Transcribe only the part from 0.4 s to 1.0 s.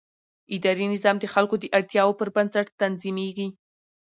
اداري